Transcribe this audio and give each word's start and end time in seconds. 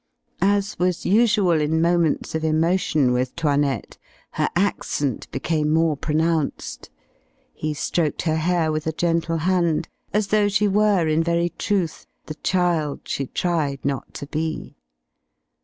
As 0.41 0.79
was 0.79 1.05
usual 1.05 1.61
in 1.61 1.79
moments 1.79 2.33
of 2.33 2.43
emotion 2.43 3.13
with 3.13 3.35
'Toinette, 3.35 3.99
her 4.31 4.49
accent 4.55 5.29
became 5.29 5.71
more 5.71 5.95
pronounced. 5.95 6.89
He 7.53 7.75
stroked 7.75 8.23
her 8.23 8.37
hair 8.37 8.71
with 8.71 8.87
a 8.87 8.93
gentle 8.93 9.37
hand, 9.37 9.89
as 10.11 10.29
though 10.29 10.47
she 10.47 10.67
were 10.67 11.07
in 11.07 11.21
very 11.21 11.49
truth 11.49 12.07
the 12.25 12.33
child 12.41 13.01
she 13.05 13.27
tried 13.27 13.85
not 13.85 14.15
to 14.15 14.25
be. 14.25 14.75